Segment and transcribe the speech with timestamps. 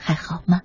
[0.00, 0.62] 还好吗？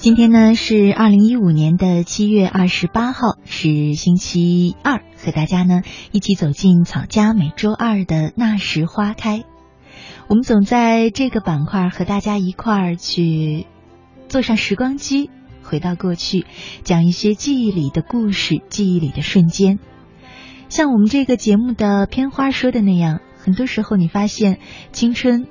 [0.00, 9.44] 今天呢是二零一五年的七月二十八号，是星期二，和大家呢一起走进草家每周二的那时花开。
[10.26, 13.66] 我们总在这个板块和大家一块儿去
[14.26, 15.28] 坐上时光机，
[15.62, 16.46] 回到过去，
[16.82, 19.78] 讲一些记忆里的故事，记忆里的瞬间。
[20.70, 24.60] 像我们这个节目的片花说的那样，很多时候你发现
[24.92, 25.46] 青春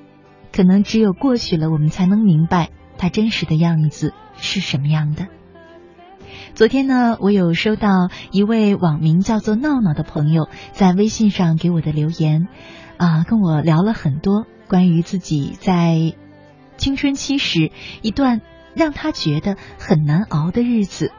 [0.51, 4.13] 可能只有过去了，我们才能明白他真实的样子。
[4.41, 5.27] 是什么样的？
[6.55, 12.47] 昨天呢，我有收到一位网名叫做闹闹的朋友在微信上给我的留言，
[12.95, 16.13] 啊，跟我聊了很多关于自己在
[16.77, 18.39] 青春期时一段
[18.75, 21.11] 让他觉得很难熬的日子。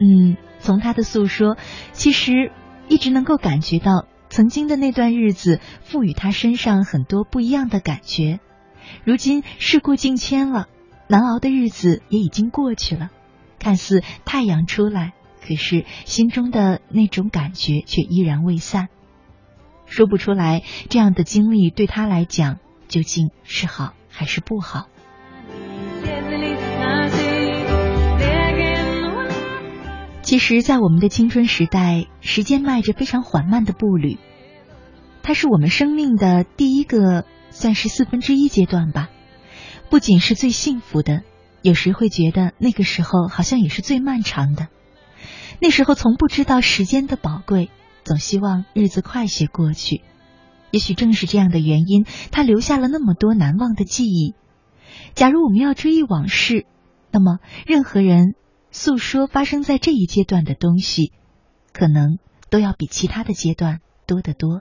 [0.00, 1.58] 嗯，从他的诉说，
[1.92, 2.52] 其实
[2.88, 8.40] 一直能够感觉到曾经的那段日子赋予他身上很多不一样的感觉。
[9.04, 10.68] 如今事过境迁了。
[11.10, 13.08] 难熬的日子也已经过去了，
[13.58, 18.88] 看似太阳出来，可是心中的那种感觉却依然未散。
[19.86, 22.58] 说不出来，这样的经历对他来讲
[22.88, 24.86] 究竟是好还是不好？
[30.20, 34.18] 其实，在我们的青春时代，时间迈着非常缓慢的步履，
[35.22, 39.10] 它是我们生命的第一个，算是四分之一阶段吧。
[39.90, 41.22] 不仅是最幸福的，
[41.62, 44.68] 有时会觉得那个时候好像也是最漫长的。
[45.60, 47.70] 那时候从不知道时间的宝贵，
[48.04, 50.02] 总希望日子快些过去。
[50.70, 54.34] 也许正是这样的原因，他留下了那么多难忘的记忆。
[55.14, 56.66] 假如我们要追忆往事，
[57.10, 58.34] 那么任何人
[58.70, 61.12] 诉说发生在这一阶段的东西，
[61.72, 62.18] 可能
[62.50, 64.60] 都要比其他的阶段多得多。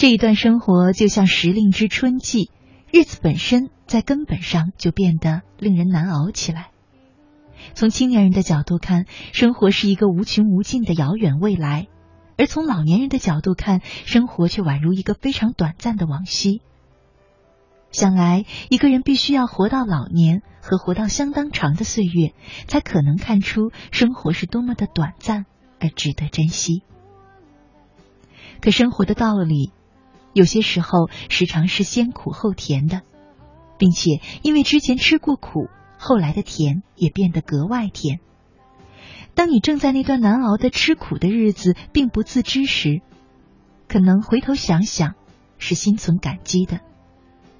[0.00, 2.50] 这一段生活就像时令之春季。
[2.90, 6.70] 日子本身在根本上就变得令人难熬起来。
[7.74, 11.88] 从青年人的角度看，生活是一个无穷无尽的遥远未来；
[12.38, 16.62] 而从老年人的角度看，生活却宛如一个非常短暂的往昔。
[17.92, 22.32] 想来，一个人必须要活到老年和活到相当长的岁月，
[22.66, 25.44] 才可能看出生活是多么的短暂
[25.78, 26.84] 而值得珍惜。
[28.62, 29.72] 可生活的道理。
[30.32, 33.02] 有些时候，时常是先苦后甜的，
[33.78, 35.68] 并且因为之前吃过苦，
[35.98, 38.20] 后来的甜也变得格外甜。
[39.34, 43.00] 当你正在那段难熬的吃苦的日子，并不自知时，
[43.88, 45.14] 可能回头想想，
[45.58, 46.80] 是心存感激的。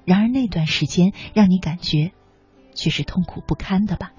[0.05, 2.11] 然而那段时间让你感觉，
[2.73, 4.11] 却是痛苦不堪的吧？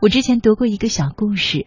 [0.00, 1.66] 我之前读过一个小故事，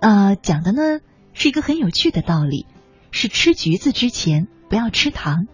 [0.00, 1.00] 啊，讲的呢
[1.32, 2.66] 是一个很有趣的道理，
[3.10, 4.48] 是吃橘子之前。
[4.70, 5.48] 不要吃糖，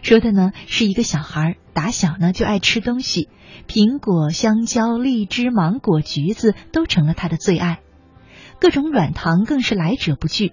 [0.00, 3.28] 说的呢是一个小孩打小呢就爱吃东西，
[3.66, 7.80] 苹果、香蕉、荔枝、芒果、橘子都成了他的最爱，
[8.60, 10.52] 各种软糖更是来者不拒。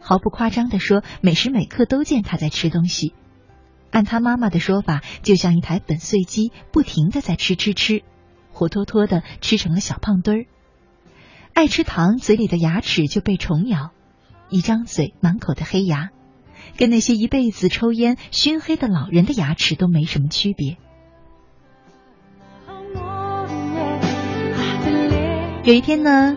[0.00, 3.14] 毫不夸张的说，每时每刻都见他在吃东西。
[3.92, 8.02] 按他妈妈的说法，就像一台粉碎机，不停的在吃吃吃，
[8.52, 10.46] 活脱脱的吃成了小胖墩儿。
[11.54, 13.90] 爱吃糖，嘴里的牙齿就被虫咬，
[14.50, 16.10] 一张嘴满口的黑牙。
[16.76, 20.76] 跟那些一辈子抽烟熏黑的老人的牙齿都没什么区别。
[25.64, 26.36] 有一天呢，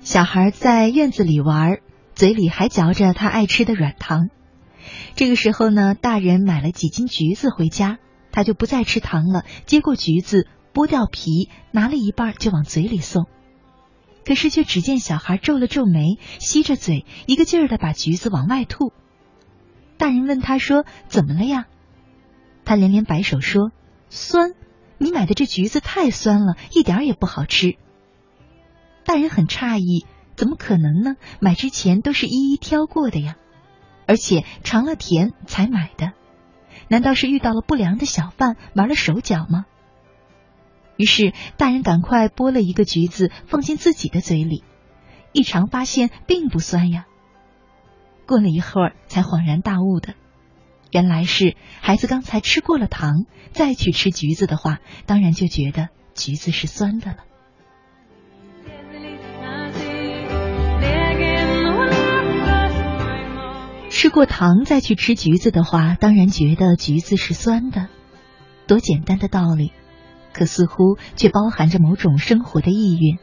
[0.00, 1.78] 小孩在院子里玩，
[2.14, 4.28] 嘴里还嚼着他爱吃的软糖。
[5.14, 7.96] 这个时候呢，大人买了几斤橘子回家，
[8.30, 13.24] 他就不再吃糖了，接过橘子，剥掉皮，拿了一半就往嘴里送。
[14.26, 18.92] 可是却只见小孩皱了皱眉，吸着嘴，一个劲儿的把橘子往外吐。
[19.98, 21.66] 大人问他说：“怎么了呀？”
[22.64, 23.72] 他连连摆手说
[24.08, 24.54] ：“酸，
[24.96, 27.76] 你买的这橘子太酸了，一点也不好吃。”
[29.04, 30.06] 大人很诧异，
[30.36, 31.16] 怎么可能呢？
[31.40, 33.36] 买之前都是一一挑过的呀，
[34.06, 36.12] 而且尝了甜才买的，
[36.88, 39.66] 难道是遇到了不良的小贩玩了手脚吗？
[40.96, 44.62] 于是大人赶快剥了一个橘子放进自己的嘴里，
[45.32, 47.06] 一尝发现并不酸呀。
[48.28, 50.12] 过了一会儿才恍然大悟的，
[50.92, 57.16] 原来是孩子刚才吃过了糖，再去吃橘子的话，当然就觉得橘子是酸的了。
[63.88, 67.88] 吃过糖再去吃橘子的话，当然觉得橘子是酸的。
[68.66, 69.72] 多简单的道理，
[70.34, 73.18] 可似乎却包含着某种生活的意蕴。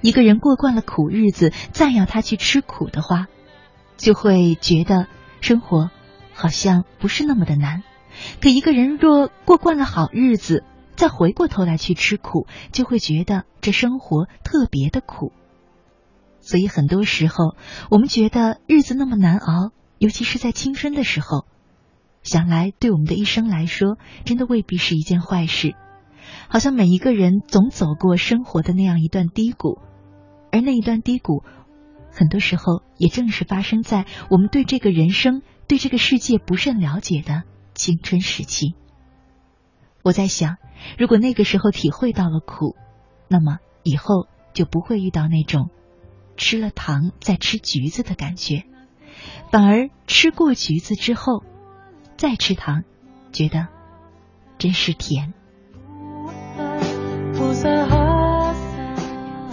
[0.00, 3.28] 一个人过惯了苦日子，再要他去吃苦的话，
[3.98, 5.06] 就会觉得
[5.42, 5.90] 生活
[6.32, 7.82] 好像不是那么的难。
[8.40, 10.64] 可一个人若过惯了好日子，
[10.96, 15.32] 再回过头来去吃苦，就会觉得这生活特别的苦。
[16.40, 17.54] 所以很多时候，
[17.90, 19.72] 我们觉得日子那么难熬。
[19.98, 21.44] 尤其是在青春的时候，
[22.22, 25.74] 想来对我们的一生来说，真的未必是一件坏事。
[26.48, 29.80] 好像每一个人总走过生活的那样一段低谷，
[30.52, 31.42] 而那一段低谷，
[32.18, 37.44] 很多时候也正是发生在我们对这个人生、对这个世界不甚了解的
[37.74, 38.74] 青春时期。
[40.02, 40.56] 我在想，
[40.98, 42.74] 如果那个时候体会到了苦，
[43.28, 45.70] 那么以后就不会遇到那种
[46.36, 48.64] 吃了糖再吃橘子的感觉。
[49.52, 51.44] 反而吃过橘子之后，
[52.16, 52.82] 再吃糖，
[53.30, 53.68] 觉得
[54.58, 55.34] 真是甜。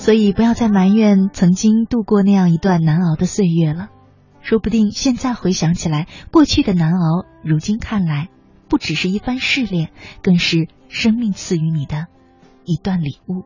[0.05, 3.89] 所以不要再埋怨曾经度过那样一段难熬的岁月了。
[4.39, 8.29] 说不定现在回想起来，过去的难熬，如今看来，
[8.69, 9.89] 不只是一番试炼，
[10.21, 12.05] 更是生命赐予你的
[12.65, 13.45] 一段礼物。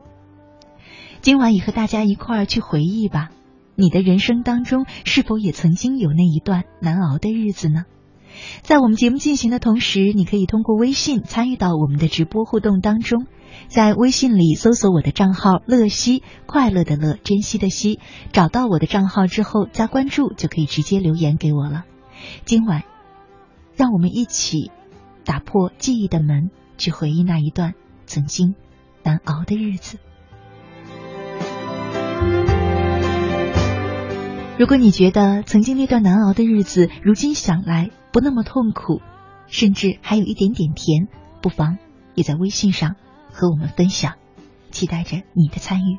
[1.22, 3.30] 今晚也和大家一块儿去回忆吧。
[3.74, 7.84] 你的人生当中是否也曾经有那一段难熬的日子呢？
[8.62, 13.26] 在我们节目进行的同时，你可以通过微信参与到我们的直播互动当中，
[13.68, 17.98] 在微信里搜索我的账号“乐西”，快乐的乐，珍惜的惜，
[18.32, 21.84] 找到我的账号之后加关注，就可以直接留言给我了。
[22.44, 22.84] 今晚，
[23.76, 24.70] 让我们一起
[25.24, 27.74] 打破记忆的门，去回忆那一段
[28.06, 28.54] 曾经
[29.02, 29.98] 难熬的日子。
[34.58, 39.00] 如果你觉得曾经那段难熬的日子，如今想来不那么痛苦，
[39.46, 41.08] 甚至还有一点点甜，
[41.40, 41.78] 不妨
[42.14, 42.96] 也在微信上
[43.32, 44.14] 和我们分享，
[44.70, 45.98] 期待着你的参与。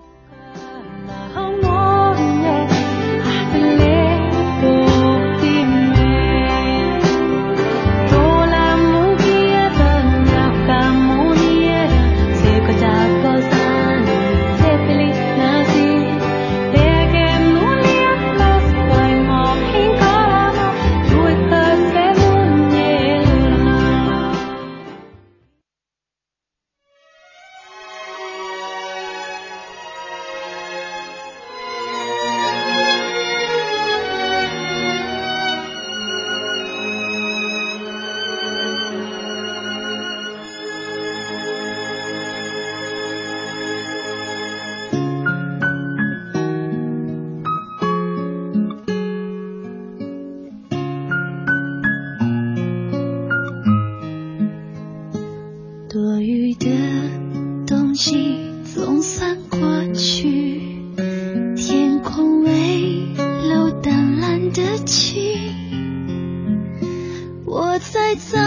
[67.89, 68.37] 在早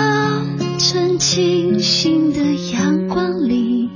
[0.78, 2.38] 晨清醒的
[2.72, 3.90] 阳光里，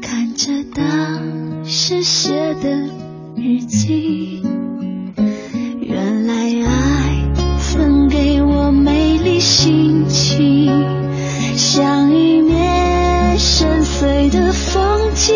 [0.00, 2.70] 看着当时写的
[3.34, 4.42] 日记，
[5.80, 6.34] 原来
[6.64, 10.70] 爱曾给我美丽心情，
[11.56, 15.34] 像一面深邃的风景。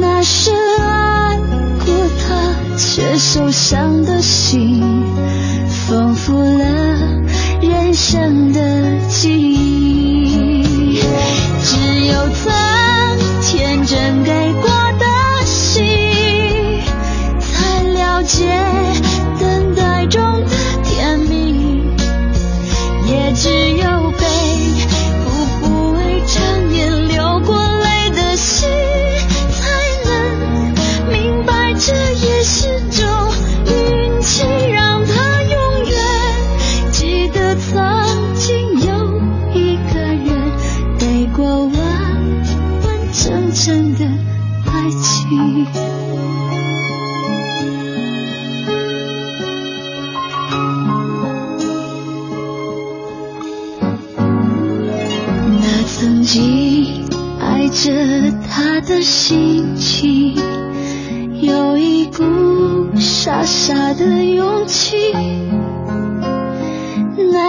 [0.00, 1.36] 那是爱
[1.84, 1.94] 过
[2.26, 4.97] 他，却受伤的心。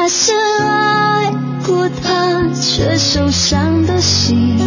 [0.09, 0.35] 深
[0.67, 1.31] 爱
[1.67, 4.57] 过他却受伤的心，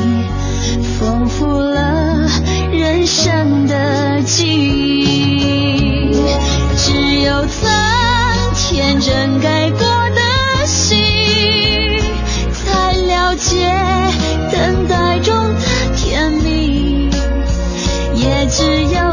[1.00, 2.28] 丰富了
[2.70, 6.14] 人生的记忆。
[6.76, 7.68] 只有曾
[8.54, 10.20] 天真改过的
[10.64, 10.96] 心，
[12.54, 13.68] 才了解
[14.52, 15.60] 等待中的
[15.96, 17.10] 甜蜜。
[18.14, 18.62] 也只
[18.94, 19.11] 有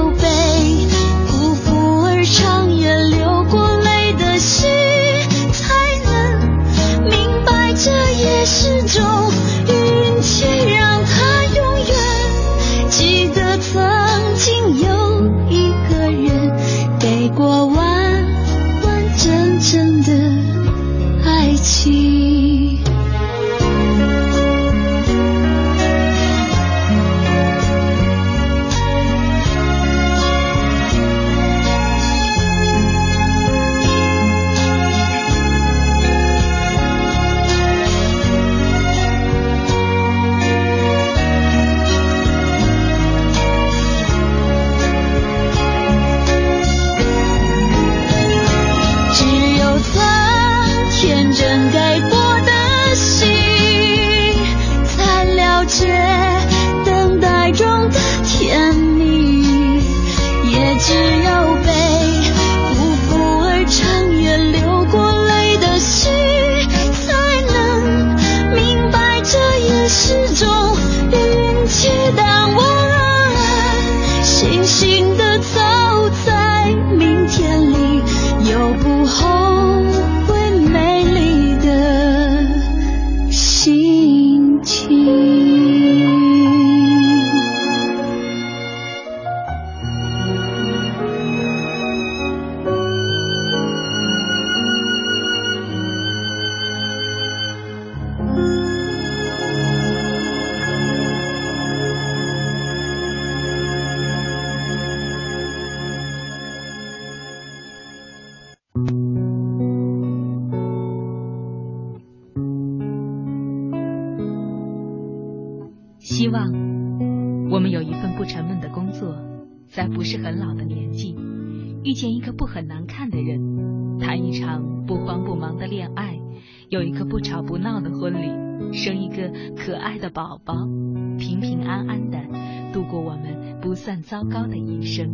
[134.79, 135.09] 一生。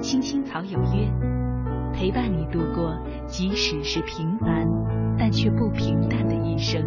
[0.00, 1.12] 青青草有约，
[1.92, 2.96] 陪伴你度过，
[3.26, 4.68] 即使是平凡，
[5.18, 6.80] 但却不平淡的一生。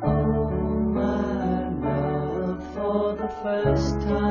[0.00, 0.52] Oh,
[0.94, 4.27] my love, for the first time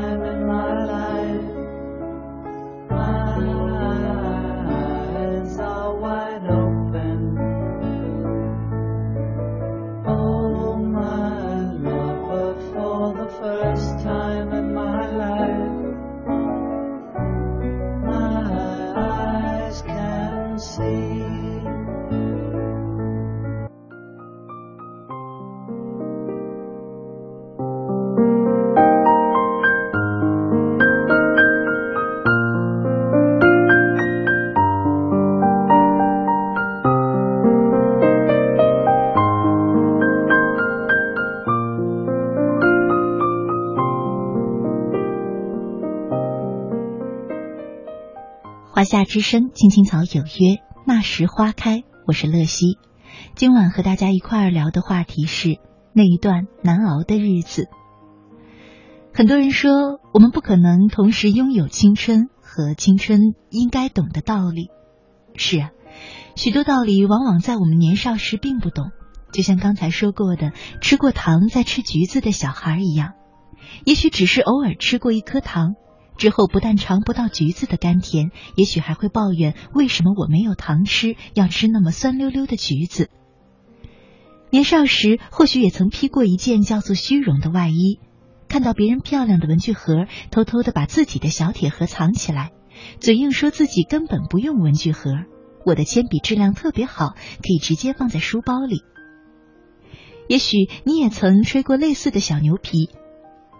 [48.77, 51.81] 华夏之声，青青草有约，那时花开。
[52.05, 52.77] 我是乐西，
[53.33, 55.57] 今晚和大家一块儿聊的话题是
[55.93, 57.69] 那一段难熬的日子。
[59.15, 64.69] 很多人说，我们不可能同时拥有青春和青春应该懂的道理。
[65.35, 65.71] 是啊，
[66.35, 68.91] 许多道理往往在我们年少时并不懂，
[69.33, 73.13] 就像刚才说过的，吃过糖再吃橘子的小孩一样，
[73.85, 75.73] 也许只是偶尔吃过一颗糖。
[76.17, 83.09] 之后不但尝不到橘子的甘甜，也许还会抱怨为什么我没有糖吃，要吃那么酸溜溜的橘子。
[84.49, 87.99] 年少时或许也曾披过一件叫做虚荣的外衣，
[88.47, 92.51] 看到别人漂亮的文具盒，偷偷的把自己的小铁盒藏起来，
[92.99, 95.11] 嘴硬说自己根本不用文具盒，
[95.65, 98.83] 我的铅笔质量特别好，可以直接放在书包里。
[100.29, 102.89] 也许你也曾吹过类似的小牛皮。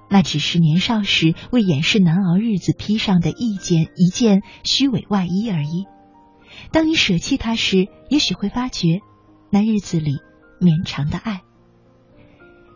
[0.09, 5.85] 那只是年少时为掩饰难熬日子披上的一件一件虚伪外衣而已。
[6.71, 8.99] 当你舍弃它时，也许会发觉
[9.51, 10.17] 那日子里
[10.59, 11.41] 绵长的爱。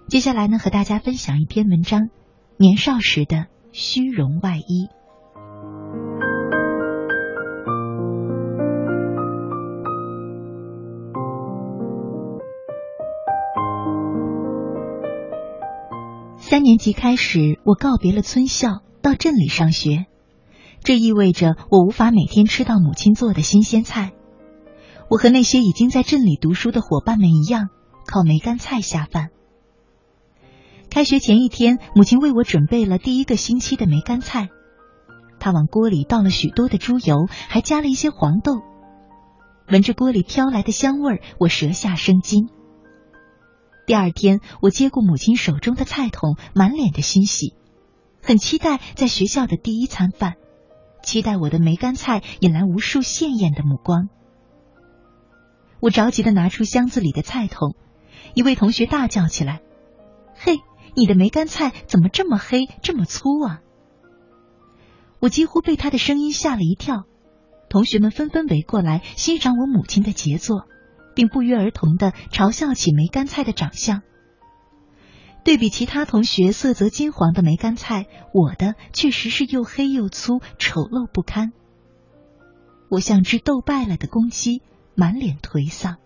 [0.08, 2.10] 接下来呢，和大家分享一篇文章：
[2.58, 4.88] 年少时的虚荣外衣。
[16.52, 20.06] 三年级开始，我告别了村校，到镇里上学。
[20.84, 24.12] 这意味着我无法每天吃到母亲做的新鲜菜。
[25.10, 27.70] 我和那些已经在镇里读书的伙伴们一样，
[28.06, 29.30] 靠梅干菜下饭。
[30.90, 34.50] 开学前一天，母亲为我准备了第一个星期的梅干菜。
[35.40, 38.60] 她往锅里倒了许多的猪油，还加了一些黄豆。
[39.70, 42.50] 闻着锅里飘来的香味儿，我舌下生津。
[43.92, 47.56] 第二天，我接过母亲手中的菜桶，满脸的欣喜，
[48.24, 50.36] 很期待在学校的第一餐饭，
[51.04, 54.08] 期待我的梅干菜引来无数羡艳的目光。
[55.82, 57.76] 我着急的拿出箱子里的菜桶，
[58.34, 59.60] 一位同学大叫起来
[60.40, 60.60] ：“嘿，
[60.96, 63.60] 你的梅干菜怎么这么黑，这么粗啊？”
[65.20, 67.04] 我几乎被他的声音吓了一跳，
[67.70, 70.66] 同学们纷纷围过来欣赏我母亲的杰作。
[71.16, 74.02] 并不约而同地嘲笑起梅干菜的长相。
[75.44, 81.52] 对比其他同学色泽金黄的梅干菜，我的确实是又黑又粗，丑陋不堪。
[82.90, 84.62] 我像只斗败了的公鸡，
[84.96, 85.98] 满脸颓丧。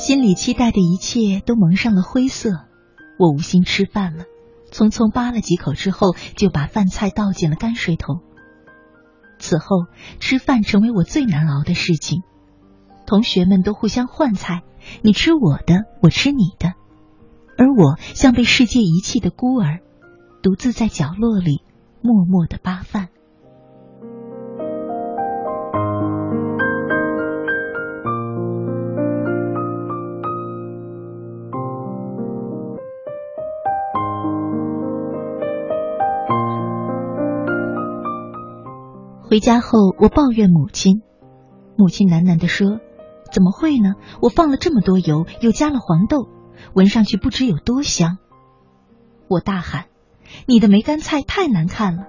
[0.00, 2.64] 心里期待的一切都蒙上了灰色，
[3.18, 4.24] 我无心吃饭了，
[4.72, 8.22] 匆匆扒了几口之后，就把饭菜倒进了泔水桶。
[9.38, 9.84] 此后，
[10.18, 12.22] 吃饭成为我最难熬的事情。
[13.06, 14.62] 同学们都互相换菜，
[15.02, 16.72] 你吃我的，我吃你的，
[17.58, 19.80] 而我像被世界遗弃的孤儿，
[20.42, 21.62] 独自在角落里
[22.00, 23.10] 默默的扒饭。
[39.30, 41.02] 回家后，我抱怨母亲，
[41.76, 42.80] 母亲喃喃地说
[43.30, 43.94] ：“怎么会呢？
[44.20, 46.26] 我放了这么多油，又加了黄豆，
[46.74, 48.18] 闻上去不知有多香。”
[49.30, 49.86] 我大喊
[50.46, 52.08] ：“你的梅干菜太难看了！”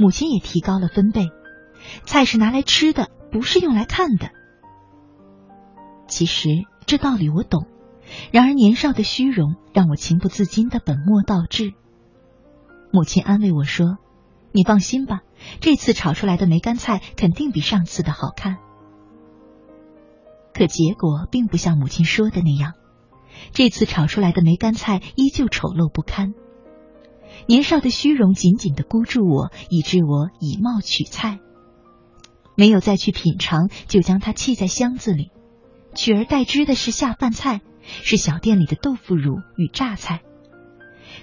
[0.00, 1.28] 母亲也提高了分贝
[2.06, 4.30] ：“菜是拿来吃的，不是用来看的。”
[6.08, 6.48] 其实
[6.86, 7.66] 这道理我懂，
[8.32, 11.74] 然而年少的虚荣让我情不自禁的本末倒置。
[12.90, 13.98] 母亲安慰我说。
[14.56, 15.20] 你放心吧，
[15.60, 18.56] 这次炒出来的梅干菜肯定比上次的好看。
[20.54, 22.72] 可结果并不像母亲说的那样，
[23.52, 26.32] 这次炒出来的梅干菜依旧丑陋不堪。
[27.46, 31.38] 年少的虚荣紧紧的箍住我，以致我以貌取菜，
[32.56, 35.32] 没有再去品尝，就将它弃在箱子里，
[35.94, 40.22] 取而代之的是下饭菜，是小店里的豆腐乳与榨菜。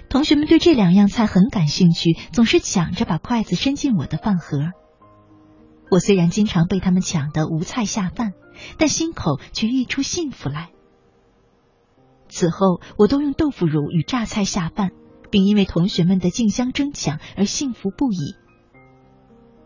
[0.08, 4.58] 同学们对这两样菜很感兴趣，总是抢着把筷子伸进我的饭盒。
[5.90, 8.32] 我虽然经常被他们抢得无菜下饭，
[8.78, 10.70] 但心口却溢出幸福来。
[12.28, 14.90] 此后，我都用豆腐乳与榨菜下饭，
[15.30, 18.34] 并因为同学们的竞相争抢而幸福不已。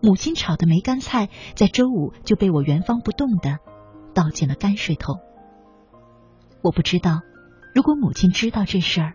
[0.03, 3.59] 母亲炒的梅干菜在周五就被我原封不动的
[4.15, 5.21] 倒进了泔水桶。
[6.63, 7.21] 我不知道，
[7.75, 9.15] 如果母亲知道这事儿。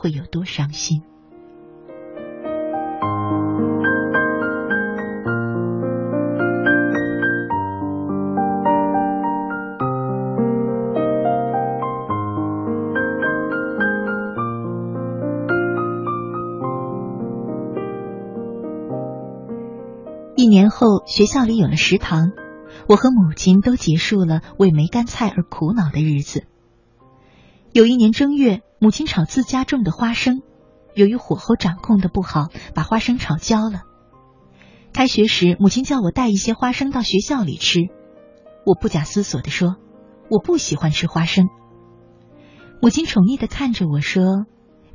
[0.00, 1.02] 会有多伤心？
[20.36, 22.30] 一年后，学校里有了食堂，
[22.88, 26.44] 我和母亲都结束了为梅干菜而苦恼的日子。
[27.72, 28.62] 有一年正月。
[28.80, 30.40] 母亲炒自家种的花生，
[30.94, 33.82] 由于火候掌控的不好，把花生炒焦了。
[34.92, 37.80] 开学时，母亲叫我带一些花生到学校里吃，
[38.64, 39.76] 我不假思索的说
[40.30, 41.48] ：“我不喜欢吃花生。”
[42.80, 44.46] 母亲宠溺的看着我说：“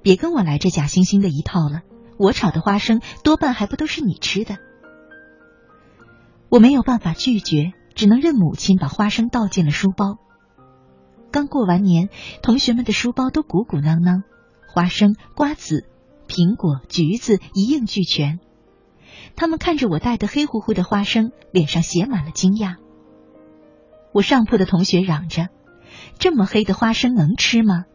[0.02, 1.82] 别跟我来这假惺惺的一套了，
[2.18, 4.56] 我炒的花生多半还不都是你吃的。”
[6.48, 10.20] 我没有办法拒绝，只能任母亲把花生倒进了书包。
[11.34, 12.10] 刚过完年，
[12.44, 14.22] 同学们的书包都鼓鼓囊囊，
[14.68, 15.88] 花生、瓜子、
[16.28, 18.40] 苹果、橘子一应俱全。
[19.36, 22.76] 他们看着我带的黑乎乎的花生，脸上写满了惊讶。
[24.12, 25.50] 我上铺的同学嚷着
[26.20, 27.86] ：“这么黑的花生能吃吗？”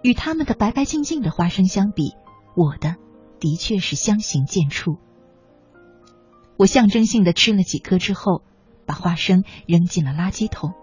[0.00, 2.12] 与他们的白白净净的花生相比，
[2.54, 2.94] 我的
[3.40, 4.98] 的确是相形见绌。
[6.56, 8.44] 我象征性的吃了几颗之后，
[8.86, 10.74] 把花生扔进了垃圾桶。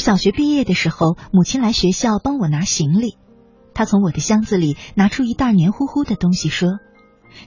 [0.00, 3.16] 小学毕业的时候，母亲来学校帮我拿行李。
[3.72, 6.78] 她从我的箱子里拿出一袋黏糊糊的东西，说：“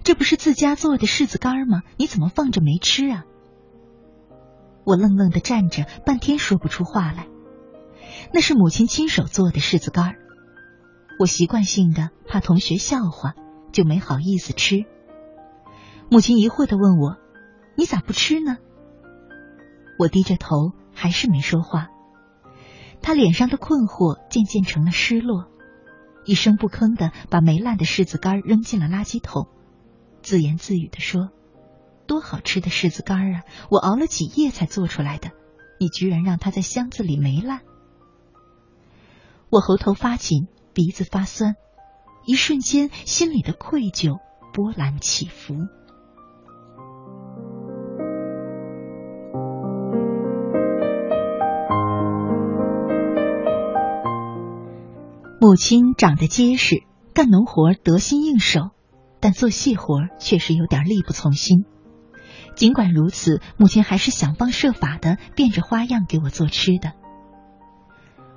[0.03, 1.81] 这不是自家做的柿子干吗？
[1.97, 3.25] 你怎么放着没吃啊？”
[4.85, 7.27] 我愣愣的站着，半天说不出话来。
[8.33, 10.15] 那是母亲亲手做的柿子干
[11.19, 13.33] 我习惯性的怕同学笑话，
[13.71, 14.85] 就没好意思吃。
[16.09, 17.17] 母亲疑惑的问我
[17.77, 18.57] ：“你咋不吃呢？”
[19.99, 21.89] 我低着头，还是没说话。
[23.03, 25.51] 他脸上的困惑渐渐成了失落，
[26.25, 29.49] 一声不吭的把没烂的柿子干扔进了垃圾桶，
[30.21, 31.29] 自言自语的说
[32.07, 33.43] ：“多好吃的柿子干啊！
[33.69, 35.31] 我熬了几夜才做出来的，
[35.81, 37.59] 你居然让它在箱子里没烂！”
[39.51, 41.55] 我喉头发紧，鼻子发酸，
[42.25, 44.19] 一瞬间心里的愧疚
[44.53, 45.55] 波澜起伏。
[55.43, 58.69] 母亲长得结实，干农活得心应手，
[59.19, 61.65] 但做细活确实有点力不从心。
[62.55, 66.93] 尽管如此，母亲还是想方设法的变着花样给我做吃的。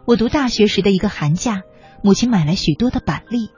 [0.05, 1.61] 我读大学时的一个寒假，
[2.03, 3.51] 母亲买来许多的板栗。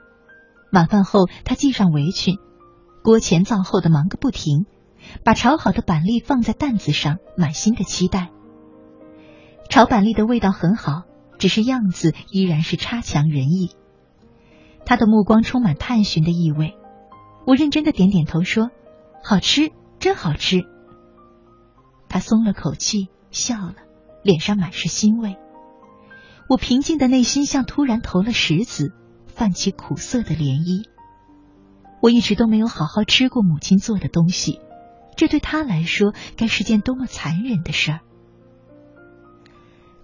[0.71, 2.35] 晚饭后，她系上围裙，
[3.03, 4.67] 锅前灶后的忙个不停，
[5.23, 8.29] 把炒好的板栗放在担子上，满心的期待。
[9.71, 11.08] 炒板栗的味道很好。
[11.39, 13.71] 只是样子依然是差强人意。
[14.85, 16.75] 他的目光充满探寻的意味。
[17.47, 18.69] 我认真的点点头说
[19.23, 20.61] ：“好吃，真好吃。”
[22.09, 23.75] 他松了口气，笑了，
[24.23, 25.37] 脸上满是欣慰。
[26.47, 28.91] 我平静的内心像突然投了石子，
[29.27, 30.87] 泛起苦涩的涟漪。
[32.01, 34.59] 我一直都没有好好吃过母亲做的东西，
[35.15, 37.99] 这对他来说该是件多么残忍的事儿。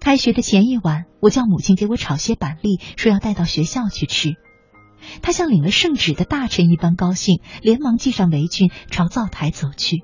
[0.05, 4.35] 开学的前一晚，我叫母亲给我炒些板栗，说要带到学校去吃。
[5.23, 10.03] 她像领了圣旨的大臣一般高兴，连忙系上围裙，朝灶台走去。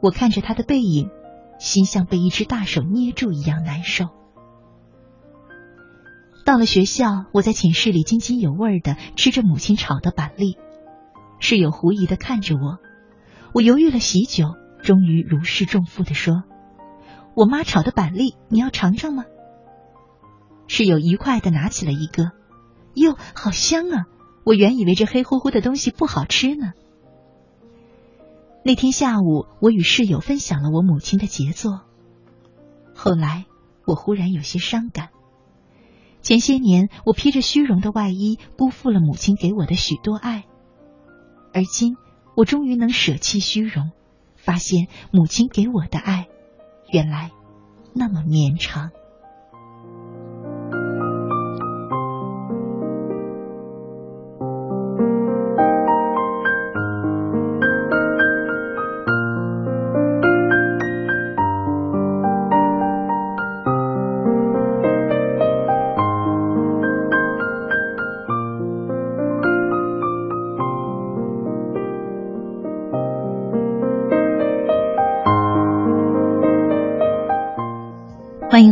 [0.00, 1.10] 我看着他的背影，
[1.58, 4.06] 心像被一只大手捏住一样难受。
[6.46, 10.56] 到了学校，我在寝室里津津有味的吃着母亲炒的板栗，
[11.38, 12.78] 室友狐疑的看着我。
[13.52, 16.44] 我犹豫了许久，终于如释重负的说。
[17.34, 19.24] 我妈炒的板栗，你要尝尝吗？
[20.68, 22.32] 室友愉快的拿起了一个，
[22.94, 24.06] 哟，好香啊！
[24.44, 26.72] 我原以为这黑乎乎的东西不好吃呢。
[28.64, 31.82] 那天下午，我与室友分享了我母亲的杰作。
[32.94, 33.46] 后来，
[33.86, 35.10] 我忽然有些伤感。
[36.20, 40.44] 前些年，我披着虚荣的外衣，辜负了母亲给我的许多爱。
[41.52, 41.96] 而今，
[42.36, 43.90] 我终于能舍弃虚荣，
[44.36, 46.28] 发现母亲给我的爱。
[46.92, 47.30] 原来
[47.94, 48.90] 那么绵长。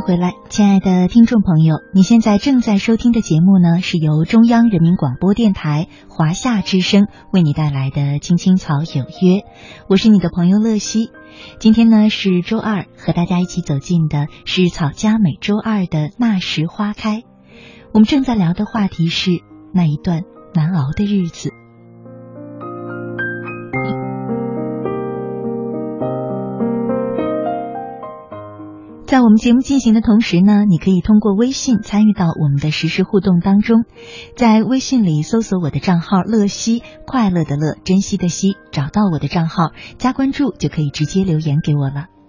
[0.00, 9.40] 回来，亲爱的听众朋友，你现在正在收听的节目呢，是由中央人民广播电台华夏之声为你带来的《青青草有约》，
[9.88, 11.10] 我是你的朋友乐西。
[11.58, 17.22] 今天呢是周二，和大家一起走进的是草家每周二的那时花开。
[17.92, 19.30] 我们正在聊的话题是
[19.74, 20.22] 那一段
[20.54, 21.52] 难熬的日子。
[29.10, 33.82] 在我们节目进行的同时呢，你可以通过微信参与到我们的实时互动当中，
[34.36, 42.19] 在微信里搜索我的账号“乐西”，快乐的乐，珍惜的惜，找到我的账号加关注就可以直接留言给我了。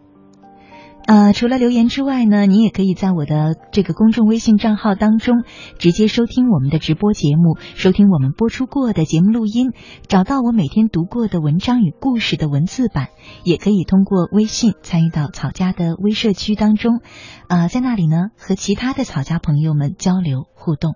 [1.08, 5.44] 呃，除了留言之外呢，你也可以在我的这个公众微信账号当中
[5.78, 9.72] 直接收听我们的直播节目，收听我们播出过的节目录音，
[10.08, 13.10] 找到我每天读过的文章与故事的文字版，
[13.44, 17.02] 也可以通过微信参与到草家的微社区当中，
[17.48, 20.94] 啊，在那里呢和其他的草家朋友们交流互动。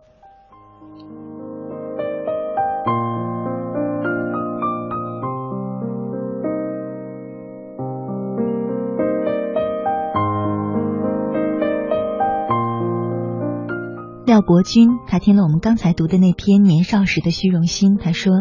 [14.36, 17.96] 廖国军，他听了我们刚才读的那篇年少时的虚荣心。
[17.96, 18.34] 他说：“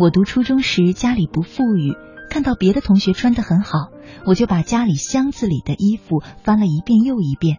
[0.00, 1.94] 我读初中时家里不富裕，
[2.30, 3.90] 看到别的同学穿得很好，
[4.24, 7.58] 我就把家里箱子里的衣服翻了一遍又一遍，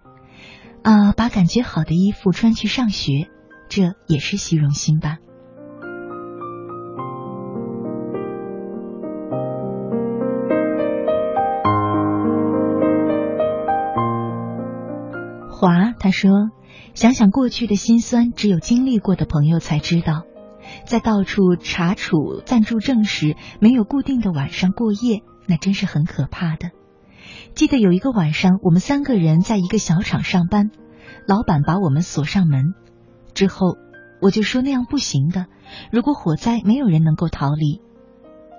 [0.82, 3.30] 啊，把感觉好的衣服穿去上学，
[3.70, 5.20] 这也是虚荣心吧。”
[15.54, 16.32] 华他说。
[16.98, 20.24] 想想过去的辛酸，只有经历过的朋友才知道。
[20.88, 26.72] 在到处查处暂住证时，没有固定的晚上过夜，那真是很可怕的。
[27.54, 30.72] 记得有一个晚上，我们三个人在一个小厂上班，
[31.28, 32.74] 老板把我们锁上门。
[33.36, 33.78] 之后，
[34.20, 35.46] 我就说那样不行的。
[35.92, 37.80] 如果火灾，没有人能够逃离。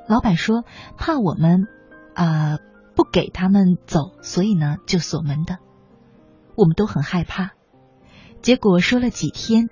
[0.09, 0.63] 老板说
[0.97, 1.67] 怕我们
[2.15, 2.59] 啊
[2.95, 5.59] 不给他们走，所以呢就锁门的。
[6.55, 7.58] 我们都很害怕。
[8.41, 9.69] 结果说了几天，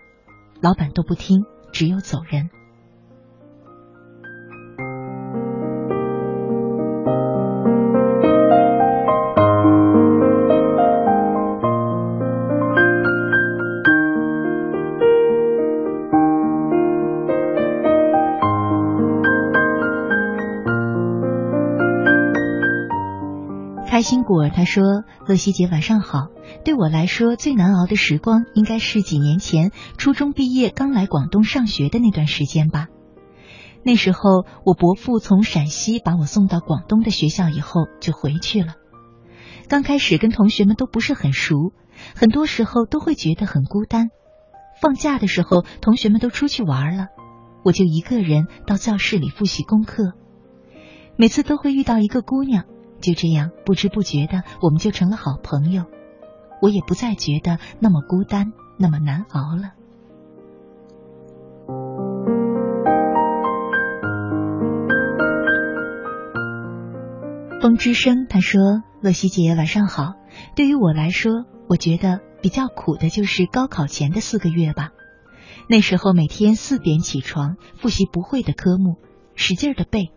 [0.61, 2.51] 老板都不听，只有走人。
[23.97, 24.85] 开心果他说
[25.27, 26.27] ：“乐西姐晚上好。
[26.67, 32.89] 对我来说，最难熬的时光应该是几年前初中毕业刚来广东上学的那段时间吧。
[33.83, 38.75] 那时候，我伯父从陕西把我送到广东的学校以后就回去了。
[39.67, 41.73] 刚开始跟同学们都不是很熟，
[42.15, 44.09] 很多时候都会觉得很孤单。
[44.79, 47.07] 放假的时候，同学们都出去玩了，
[47.65, 50.13] 我就一个人到教室里复习功课。
[51.17, 52.65] 每次都会遇到一个姑娘。”
[53.07, 55.85] 就这样不知不觉的，我们就成了好朋友。
[56.61, 59.75] 我也不再觉得那么孤单，那么难熬了。
[67.63, 70.15] 风之声他说：“乐西姐晚上好。
[70.57, 74.91] 对于我来说，我觉得比较苦的就是高考前的四个月吧。
[75.69, 78.97] 那时候每天四点起床，复习不会的科目，
[79.37, 80.11] 使劲的背。”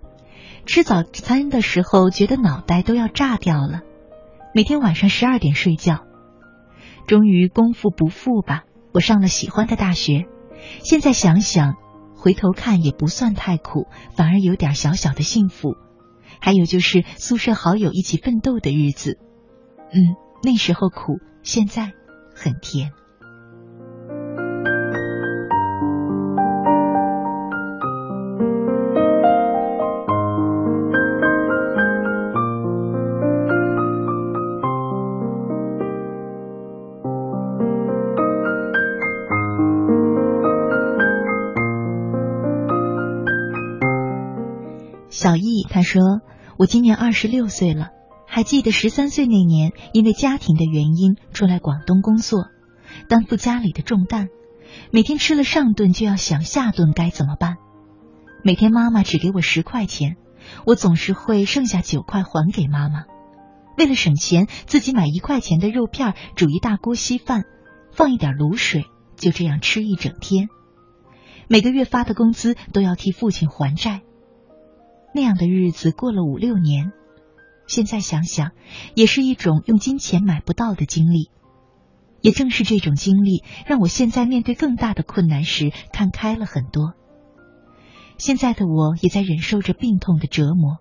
[0.72, 3.82] 吃早餐的时候，觉得脑袋都要炸掉了。
[4.54, 6.04] 每天晚上十二点睡觉，
[7.08, 10.28] 终于功夫不负吧，我上了喜欢的大学。
[10.84, 11.74] 现在想想，
[12.16, 15.76] 回头看也不算太苦，反而有点小小的幸福。
[16.40, 19.18] 还有就是宿舍好友一起奋斗的日子，
[19.92, 19.98] 嗯，
[20.44, 21.94] 那时候苦，现在
[22.36, 22.92] 很甜。
[45.80, 46.20] 他说
[46.60, 47.92] ：“我今年二十六岁了，
[48.28, 52.48] 还记得十三岁那年，因为家庭的原因出来广东工作，
[53.08, 54.28] 担负家里的重担，
[54.92, 57.56] 每天吃了上顿就要想下顿该怎么办。
[58.44, 60.18] 每天妈妈只给我十块钱，
[60.66, 63.06] 我总是会剩下九块还给妈妈。
[63.78, 67.46] 为了省钱，自己买一块钱的肉片，煮一大锅稀饭，
[67.94, 68.84] 放一点卤水，
[69.16, 70.50] 就这样吃一整天。
[71.48, 74.02] 每个月发的工资都要替父亲还债。”
[75.14, 76.92] 那样的日子过了五六年，
[77.68, 78.52] 现在想想，
[78.96, 81.30] 也是一种用金钱买不到的经历。
[82.22, 86.94] 也正是这种经历，让我现在面对更大的困难时看开了很多。
[88.18, 90.80] 现在的我也在忍受着病痛的折磨，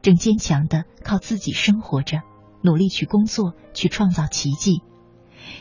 [0.00, 2.22] 正坚强的靠自己生活着，
[2.62, 4.80] 努力去工作，去创造奇迹。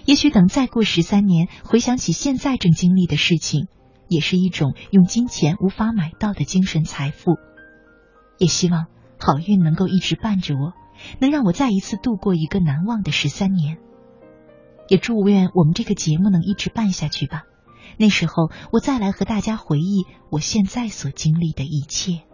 [0.06, 3.68] 也许等再过十三年，回想起现在正经历的事情，
[4.08, 7.36] 也是一种用金钱无法买到的精神财富。
[8.38, 8.88] 也希望
[9.20, 10.74] 好运能够一直伴着我，
[11.20, 13.78] 能让我再一次度过一个难忘的十三年。
[14.88, 17.44] 也祝愿我们这个节目能一直办下去吧。
[17.98, 22.27] 那时候我再来和大家回忆我现在所经历的一切。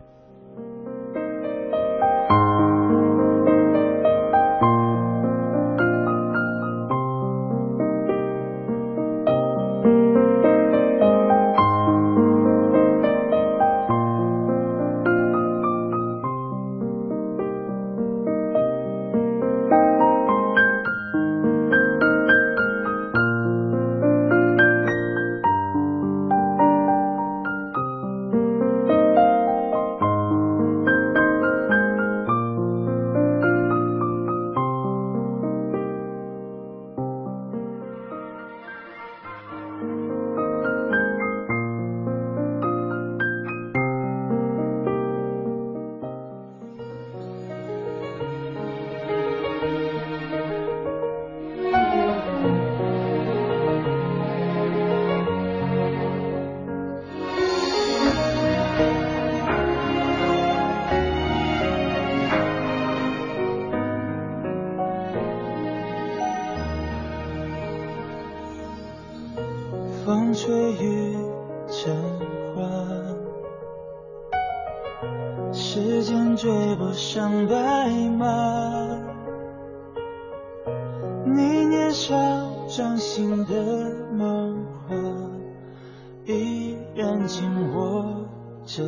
[87.25, 88.25] 紧握
[88.65, 88.83] 着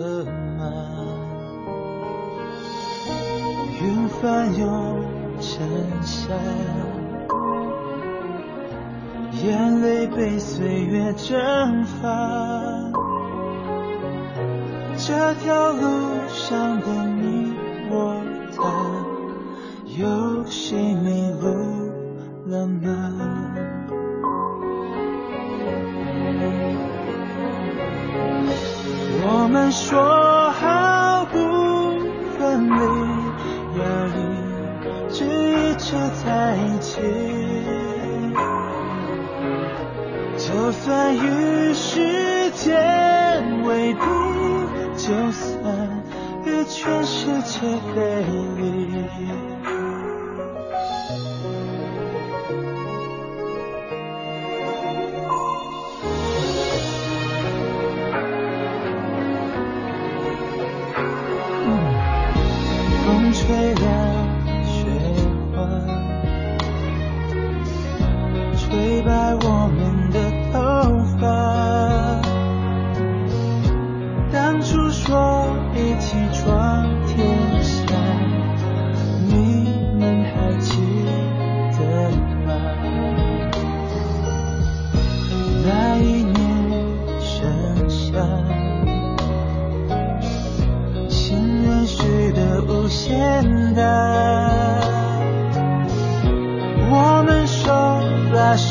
[0.58, 0.72] 吗？
[3.82, 5.04] 云翻涌
[5.40, 5.68] 成
[6.02, 6.34] 沙。
[9.44, 12.92] 眼泪被岁月蒸发，
[14.96, 15.82] 这条路
[16.28, 17.54] 上的你
[17.92, 18.24] 我
[18.56, 18.64] 他，
[20.00, 21.48] 有谁迷路
[22.48, 23.45] 了吗？
[29.72, 31.38] 说好不
[32.38, 32.80] 分离，
[33.80, 34.10] 要一
[35.10, 35.86] 直一直
[36.24, 37.02] 在一起。
[40.38, 44.00] 就算与时间为敌，
[44.96, 45.54] 就算
[46.46, 47.60] 与全世界
[47.96, 48.24] 背
[48.58, 48.75] 离。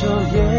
[0.05, 0.54] 秋夜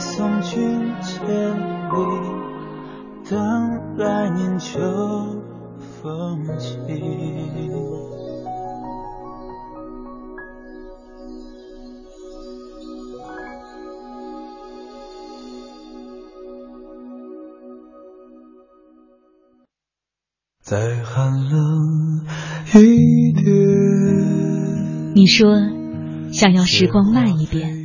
[0.00, 1.98] 送君千里，
[3.28, 3.38] 等
[3.98, 4.80] 来年秋
[5.78, 6.78] 风起。
[20.62, 22.24] 再寒冷
[22.74, 23.44] 一点。
[25.14, 25.48] 你说，
[26.32, 27.79] 想要时光慢一点，再慢一点。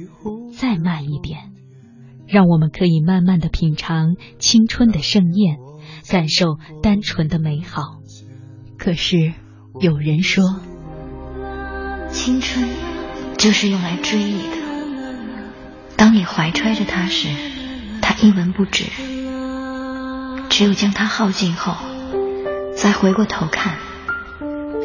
[2.36, 5.56] 让我们可以慢慢的品尝青春的盛宴，
[6.10, 7.82] 感受单纯的美好。
[8.78, 9.32] 可是
[9.80, 10.44] 有人说，
[12.10, 12.68] 青春
[13.38, 14.58] 就是用来追忆的。
[15.96, 17.30] 当你怀揣着它时，
[18.02, 18.84] 它一文不值；
[20.50, 21.78] 只有将它耗尽后，
[22.76, 23.78] 再回过头看，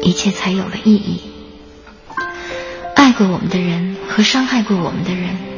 [0.03, 1.19] 一切才有了意义。
[2.95, 5.50] 爱过我们的人和伤害过我们的人。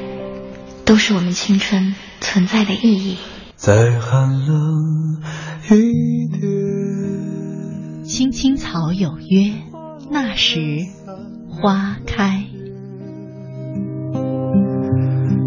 [0.86, 3.18] 都是我们青春存在的意义。
[3.56, 5.22] 再寒冷
[5.72, 8.04] 一点。
[8.04, 9.54] 青青草有约，
[10.12, 10.60] 那时
[11.50, 12.44] 花开。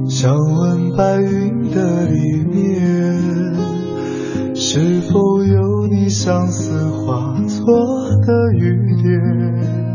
[0.08, 3.54] 想问白云的里面，
[4.54, 9.85] 是否有你相思化作的雨点？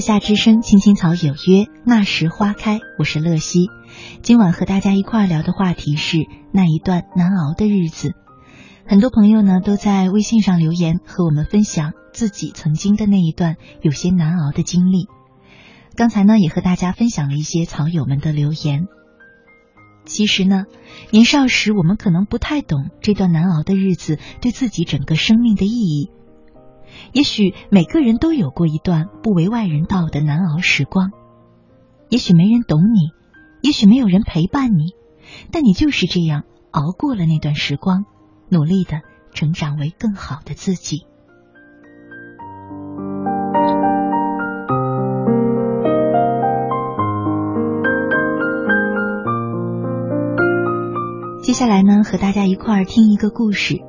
[0.00, 2.80] 夏之声，青青草有约，那时花开。
[2.98, 3.68] 我是乐西，
[4.22, 6.18] 今晚和大家一块聊的话题是
[6.52, 8.14] 那一段难熬的日子。
[8.86, 15.06] 很多朋友呢都在微信上留言，和我们分享自己曾经的那一段有些难熬的经历。
[15.96, 18.86] 刚才呢也和大家分享了一些草友们的留言。
[20.06, 20.64] 其实呢，
[21.10, 26.10] 年少时我们可能不太懂这段难熬的日子对自己整个生命的意义。
[27.12, 31.10] 也许每个人都有过一段不为外人道的难熬时光，
[32.08, 33.10] 也许没人懂你，
[33.62, 34.94] 也许没有人陪伴你，
[35.50, 38.04] 但你就是这样熬过了那段时光，
[38.48, 39.00] 努力的
[39.32, 41.06] 成长为更好的自己。
[51.42, 53.74] 接下来呢，和大家一块儿听一个故事，《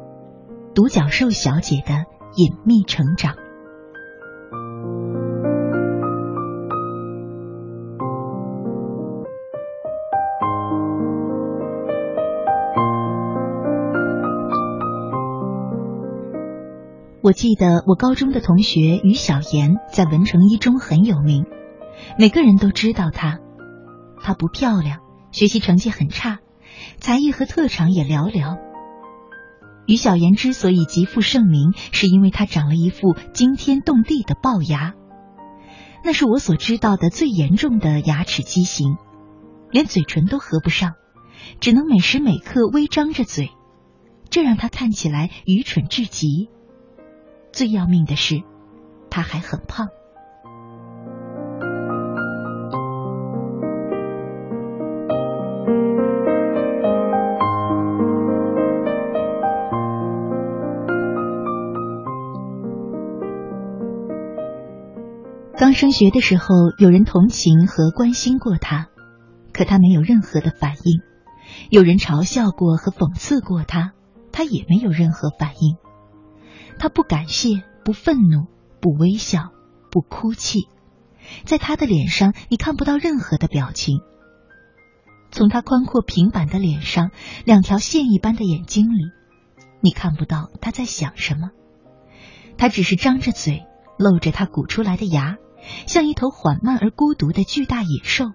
[0.73, 2.05] 独角兽小姐的
[2.35, 3.33] 隐秘成长》。
[17.23, 21.45] 我记得我高中的同学于小妍在文成一中很有名，
[22.17, 23.39] 每个人都知道她。
[24.21, 24.99] 她不漂亮，
[25.31, 26.39] 学习成绩很差。
[26.97, 28.70] 才艺和特长也寥寥。
[29.87, 34.93] 于小妍之所以极负盛名，是因为她长了一副惊天动地的龅牙，
[36.03, 38.97] 那是我所知道的最严重的牙齿畸形，
[39.69, 40.93] 连嘴唇都合不上，
[41.59, 43.51] 只能每时每刻微张着嘴，
[44.29, 46.49] 这让她看起来愚蠢至极。
[47.51, 48.43] 最要命的是，
[49.09, 49.87] 她还很胖。
[65.61, 66.47] 刚升学的时候，
[66.79, 68.87] 有人同情和关心过他，
[69.53, 71.03] 可他没有任何的反应；
[71.69, 73.91] 有人嘲笑过和讽刺过他，
[74.31, 75.77] 他也没有任何反应。
[76.79, 78.47] 他不感谢，不愤怒，
[78.81, 79.51] 不微笑，
[79.91, 80.67] 不哭泣，
[81.45, 83.99] 在他的脸上你看不到任何的表情。
[85.29, 87.11] 从他宽阔平板的脸上，
[87.45, 89.03] 两条线一般的眼睛里，
[89.79, 91.51] 你看不到他在想什么。
[92.57, 93.67] 他只是张着嘴，
[93.99, 95.37] 露着他鼓出来的牙。
[95.87, 98.31] 像一头缓慢而孤独的巨大野兽，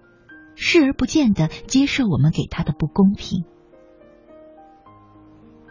[0.54, 3.44] 视而不见的接受我们给他的不公平。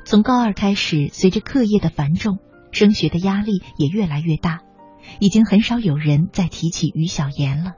[0.03, 2.38] 从高二开始，随着课业的繁重，
[2.72, 4.62] 升学的压力也越来越大，
[5.20, 7.74] 已经很少有人再提起于小妍了。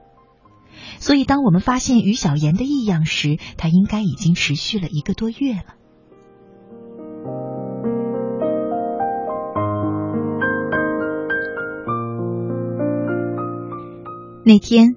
[1.00, 5.77] 所以，当我们发现于小妍的异样时，她应该已经持续了一个多月了。
[14.48, 14.96] 那天，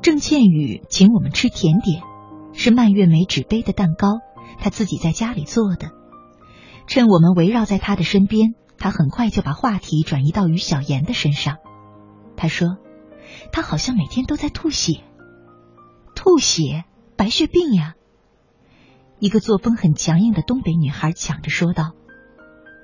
[0.00, 2.02] 郑倩宇请我们吃甜点，
[2.54, 4.20] 是蔓越莓纸杯的蛋糕，
[4.60, 5.90] 他自己在家里做的。
[6.86, 11.58] 趁我们围绕在他的身边，他很快就把话题转移到于小妍的身上。
[12.34, 12.78] 他说
[13.52, 15.04] ：“他好像每天都在吐血，
[16.14, 17.92] 吐血，白血病呀。”
[19.20, 21.92] 一个作风很强硬的东北女孩抢着说道：“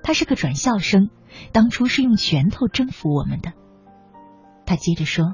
[0.05, 1.09] 她是个转校生，
[1.53, 3.55] 当初是用拳头征服我们的。”
[4.66, 5.32] 他接着说。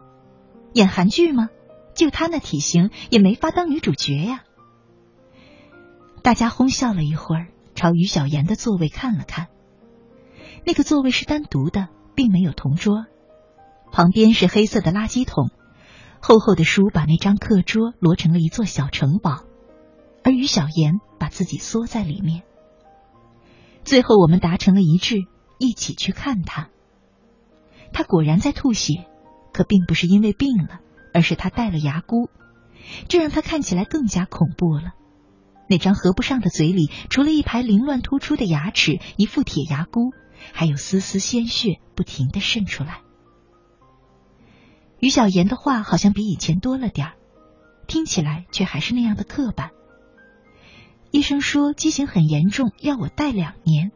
[0.74, 1.48] 演韩剧吗？
[1.94, 4.42] 就她那体型，也没法当女主角呀。
[6.22, 9.46] 大家哄笑了一会儿，朝于小妍的座位看了看。
[10.66, 13.06] 那个座位是单独的，并没有同桌，
[13.92, 15.50] 旁边是黑色的垃圾桶，
[16.20, 19.44] 厚厚的书把那张课桌摞成了一座小城堡，
[20.24, 22.42] 而于小妍把自己缩在里面。
[23.84, 25.18] 最后，我们达成了一致，
[25.58, 26.70] 一起去看他。
[27.92, 29.06] 他果然在吐血。
[29.54, 30.80] 可并不是因为病了，
[31.14, 32.28] 而是他戴了牙箍，
[33.08, 34.92] 这让他看起来更加恐怖了。
[35.66, 40.12] 那张合不上的嘴里，除了一排凌乱突出的牙齿，一副铁牙箍，
[40.52, 43.00] 还有丝丝鲜血不停的渗出来。
[44.98, 47.14] 于小妍的话好像比以前多了点儿，
[47.86, 49.70] 听起来却还是那样的刻板。
[51.12, 53.92] 医生说畸形很严重，要我戴两年。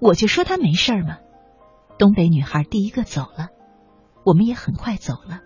[0.00, 1.18] 我就说他没事嘛。
[1.98, 3.48] 东北女孩第一个走了。
[4.26, 5.42] 我们也很快走了，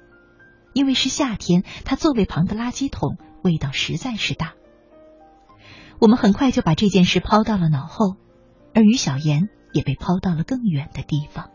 [0.73, 4.55] 因为是夏天，他座位旁的垃圾桶味道实在是大。
[6.01, 8.17] 我们很快就把这件事抛到了脑后，
[8.75, 11.51] 而于小妍也被抛到了更远的地方。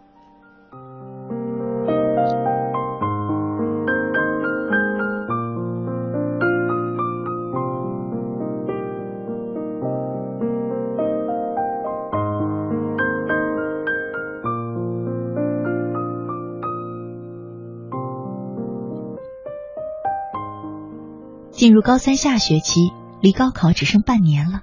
[21.65, 24.61] 进入高三下学期，离高考只剩半年了，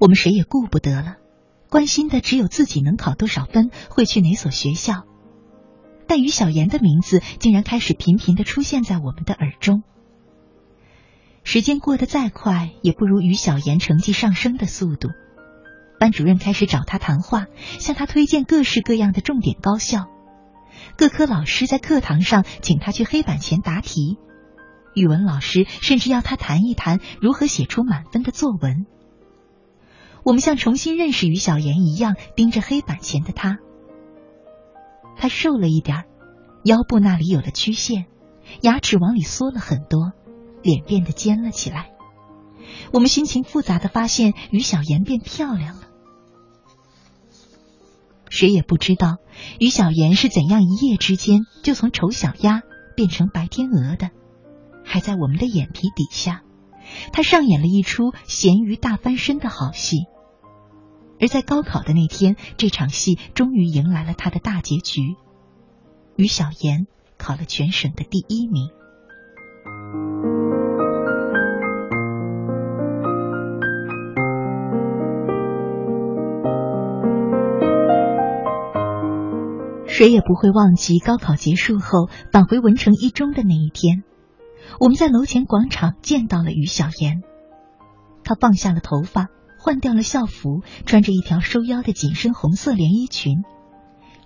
[0.00, 1.16] 我们谁也顾不得了，
[1.68, 5.02] 关心的只有自己能考多少分，会去哪所学校。
[6.06, 9.82] 但于小妍的名字竟然开始频频的出现在我们的耳中。
[11.44, 15.10] 时间过得再快，也不如于小妍成绩上升的速度。
[16.00, 17.44] 班主任开始找他谈话，
[17.78, 20.06] 向他推荐各式各样的重点高校。
[20.96, 24.16] 各科老师在课堂上请他去黑板前答题，
[24.94, 28.86] 语文老师甚至要他谈一谈如何写出满分的作文。
[30.24, 33.58] 我们像重新认识于小妍一样，盯着黑板前的他。
[35.16, 36.04] 他瘦了一点
[36.64, 38.06] 腰部那里有了曲线，
[38.60, 40.12] 牙齿往里缩了很多，
[40.62, 41.90] 脸变得尖了起来。
[42.92, 45.82] 我们心情复杂的发现，于小妍变漂亮了。
[48.30, 49.16] 谁也不知道
[49.58, 52.62] 于小妍是怎样一夜之间就从丑小鸭
[52.96, 54.10] 变成白天鹅的，
[54.92, 56.42] 还在我们的眼皮底下，
[57.14, 60.04] 他上演了一出咸鱼大翻身的好戏。
[61.18, 65.16] 而在高考的那天，这场戏终于迎来了他的大结局。
[66.16, 66.86] 于小妍
[67.16, 68.68] 考了全省的第一名。
[79.86, 84.02] 谁也不会忘记高考结束后返回文成一中的那一天，
[84.80, 87.22] 我们在楼前广场见到了于小妍。
[88.24, 89.28] 她放下了头发。
[89.64, 93.44] 换掉了校服，穿着一条收腰的紧身红色连衣裙，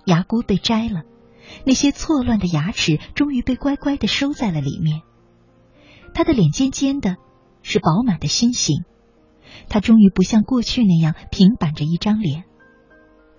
[0.03, 1.03] 牙箍被摘了，
[1.63, 5.03] 那些错乱的牙齿终于被乖乖的收在了里面。
[6.15, 7.17] 他的脸尖尖的，
[7.61, 8.83] 是饱满的心形。
[9.69, 12.45] 他终于不像过去那样平板着一张脸，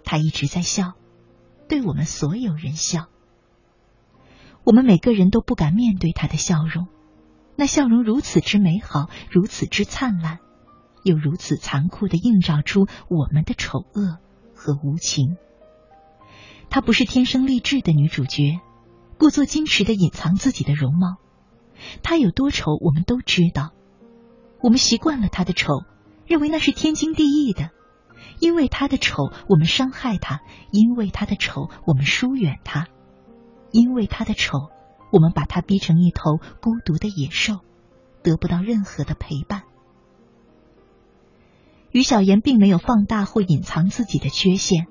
[0.04, 0.92] 他一直在笑，
[1.68, 3.06] 对我们所有人笑。
[4.62, 6.86] 我们每个人都不敢面对他的笑容，
[7.60, 10.38] 那笑容如此之美好，如此之灿烂。
[11.02, 14.18] 又如此残酷的映照出我们的丑恶
[14.54, 15.36] 和无情。
[16.70, 18.60] 她不是天生丽质的女主角，
[19.18, 21.16] 故作矜持的隐藏自己的容貌。
[22.04, 23.72] 她有多丑，我们都知道。
[24.62, 25.82] 我们习惯了她的丑，
[26.28, 27.70] 认为那是天经地义的。
[28.38, 32.84] 因为她的丑，我们伤害她；因为她的丑，我们疏远她；
[33.72, 34.70] 因为她的丑，
[35.10, 37.60] 我们把他逼成一头孤独的野兽，
[38.22, 39.62] 得不到任何的陪伴。
[41.90, 44.86] 于小妍并没有放大或隐藏自己的缺陷，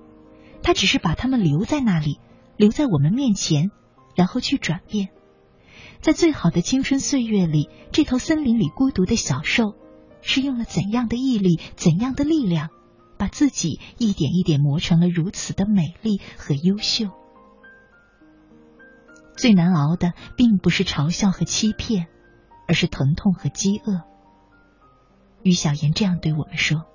[0.64, 2.20] 她只是把他们留在那里，
[2.58, 3.70] 留在我们面前，
[4.16, 5.10] 然后去转变。
[6.02, 9.76] 在最好的青春岁月里，这头森林里孤独的小兽，
[10.22, 12.70] 是用了怎样的毅力、怎样的力量，
[13.18, 17.10] 把自己一点一点磨成了如此的美丽和优秀。
[19.38, 22.08] 最难熬的，并不是嘲笑和欺骗，
[22.68, 24.02] 而是疼痛和饥饿。
[25.44, 26.86] 于小妍这样对我们说：“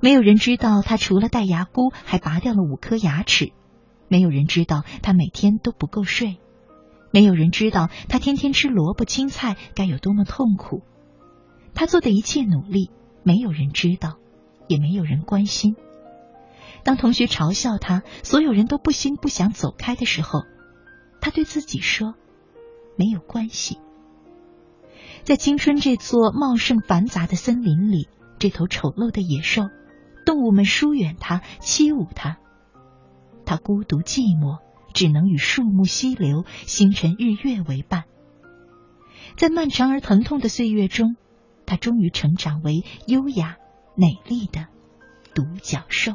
[0.00, 3.52] 没有人知道他除了戴牙箍，还拔掉了五颗牙齿；
[4.08, 6.38] 没有人知道他每天都不够睡；
[7.12, 10.82] 没有人知道他天天吃萝卜青菜该有多么痛苦。
[11.74, 12.90] 他做的一切努力，
[13.22, 14.16] 没有人知道，
[14.68, 15.76] 也没有人关心。
[16.82, 20.44] 当同学嘲笑他，所有人都不心不想走开的时候，
[21.20, 22.14] 他对自己说：
[22.96, 23.78] 没有关系。”
[25.24, 28.08] 在青春这座茂盛繁杂的森林里，
[28.38, 29.68] 这头丑陋的野兽，
[30.24, 32.38] 动物们疏远它，欺侮它。
[33.44, 34.58] 它孤独寂寞，
[34.94, 38.04] 只能与树木、溪流、星辰、日月为伴。
[39.36, 41.16] 在漫长而疼痛的岁月中，
[41.66, 43.56] 它终于成长为优雅、
[43.94, 44.66] 美丽的
[45.34, 46.14] 独角兽。